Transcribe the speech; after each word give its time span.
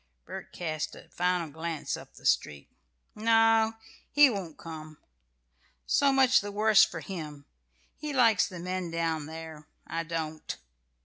Bert 0.25 0.51
cast 0.51 0.95
a 0.95 1.09
final 1.09 1.51
glance 1.51 1.95
up 1.95 2.15
the 2.15 2.25
street. 2.25 2.67
"No, 3.13 3.73
he 4.11 4.31
won't 4.31 4.57
come 4.57 4.97
now. 4.99 5.07
So 5.85 6.11
much 6.11 6.41
the 6.41 6.51
worse 6.51 6.83
for 6.83 7.01
him! 7.01 7.45
He 7.97 8.11
likes 8.11 8.47
the 8.47 8.57
men 8.57 8.89
down 8.89 9.27
there; 9.27 9.67
I 9.85 10.01
don't." 10.01 10.57